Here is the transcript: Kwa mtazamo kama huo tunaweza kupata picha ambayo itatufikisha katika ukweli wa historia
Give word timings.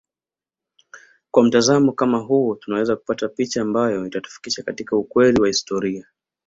Kwa 1.31 1.43
mtazamo 1.43 1.91
kama 1.91 2.17
huo 2.19 2.55
tunaweza 2.55 2.95
kupata 2.95 3.27
picha 3.29 3.61
ambayo 3.61 4.05
itatufikisha 4.07 4.63
katika 4.63 4.97
ukweli 4.97 5.41
wa 5.41 5.47
historia 5.47 6.07